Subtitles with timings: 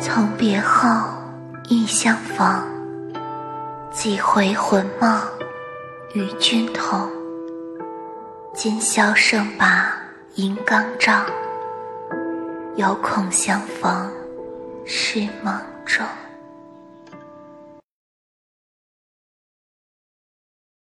[0.00, 0.88] 从别后，
[1.68, 2.46] 忆相逢。
[3.90, 5.20] 几回魂梦
[6.14, 7.08] 与君同。
[8.52, 9.96] 今宵胜把
[10.34, 11.24] 银缸照，
[12.76, 14.10] 犹恐相逢
[14.84, 16.04] 是梦中。